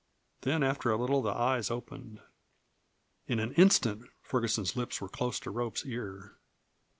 [0.41, 2.21] Then after a little the eyes opened.
[3.27, 6.37] In an instant Ferguson's lips were close to Rope's ear.